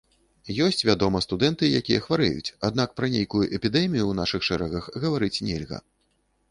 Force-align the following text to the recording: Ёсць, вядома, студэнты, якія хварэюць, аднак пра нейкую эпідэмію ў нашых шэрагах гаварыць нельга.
Ёсць, 0.67 0.79
вядома, 0.89 1.19
студэнты, 1.25 1.67
якія 1.81 1.99
хварэюць, 2.05 2.53
аднак 2.71 2.97
пра 3.01 3.11
нейкую 3.17 3.43
эпідэмію 3.59 4.05
ў 4.07 4.13
нашых 4.23 4.41
шэрагах 4.51 4.91
гаварыць 5.07 5.35
нельга. 5.53 5.77